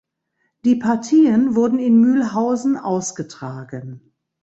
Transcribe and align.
Die 0.65 0.77
Partien 0.77 1.53
wurden 1.53 1.77
in 1.77 1.99
Mülhausen 2.01 2.75
ausgetragen. 2.75 4.15